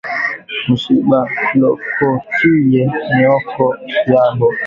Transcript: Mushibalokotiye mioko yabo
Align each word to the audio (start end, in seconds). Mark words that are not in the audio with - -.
Mushibalokotiye 0.67 2.83
mioko 3.15 3.65
yabo 4.11 4.47